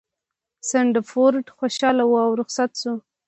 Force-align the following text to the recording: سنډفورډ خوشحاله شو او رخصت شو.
سنډفورډ 0.69 1.45
خوشحاله 1.57 2.05
شو 2.07 2.17
او 2.25 2.31
رخصت 2.41 2.71
شو. 2.81 2.93